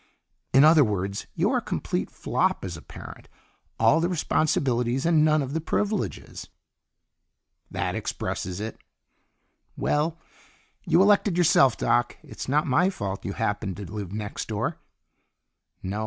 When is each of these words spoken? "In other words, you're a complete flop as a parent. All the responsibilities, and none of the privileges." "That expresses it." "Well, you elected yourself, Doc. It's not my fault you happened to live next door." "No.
"In 0.51 0.63
other 0.63 0.83
words, 0.83 1.27
you're 1.35 1.57
a 1.57 1.61
complete 1.61 2.09
flop 2.09 2.65
as 2.65 2.75
a 2.75 2.81
parent. 2.81 3.29
All 3.79 3.99
the 3.99 4.09
responsibilities, 4.09 5.05
and 5.05 5.23
none 5.23 5.43
of 5.43 5.53
the 5.53 5.61
privileges." 5.61 6.47
"That 7.69 7.93
expresses 7.93 8.59
it." 8.59 8.79
"Well, 9.77 10.17
you 10.87 11.03
elected 11.03 11.37
yourself, 11.37 11.77
Doc. 11.77 12.17
It's 12.23 12.49
not 12.49 12.65
my 12.65 12.89
fault 12.89 13.23
you 13.25 13.33
happened 13.33 13.77
to 13.77 13.85
live 13.91 14.11
next 14.11 14.47
door." 14.47 14.79
"No. 15.83 15.99